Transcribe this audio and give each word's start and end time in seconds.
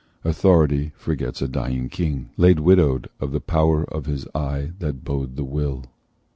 Authority 0.23 0.93
forgets 0.95 1.43
a 1.43 1.47
dying 1.47 1.87
king, 1.87 2.31
Laid 2.35 2.59
widow'd 2.59 3.07
of 3.19 3.31
the 3.31 3.39
power 3.39 3.83
in 3.93 4.03
his 4.05 4.25
eye 4.33 4.71
That 4.79 5.03
bow'd 5.03 5.35
the 5.35 5.43
will. 5.45 5.83